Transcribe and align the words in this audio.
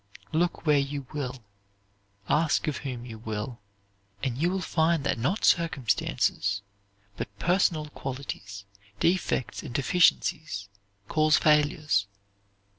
Look 0.31 0.65
where 0.65 0.79
you 0.79 1.05
will, 1.13 1.43
ask 2.27 2.65
of 2.67 2.77
whom 2.79 3.05
you 3.05 3.19
will, 3.19 3.59
and 4.23 4.35
you 4.35 4.49
will 4.49 4.59
find 4.59 5.03
that 5.03 5.19
not 5.19 5.45
circumstances, 5.45 6.63
but 7.17 7.37
personal 7.37 7.85
qualities, 7.89 8.65
defects 8.99 9.61
and 9.61 9.75
deficiencies, 9.75 10.69
cause 11.07 11.37
failures. 11.37 12.07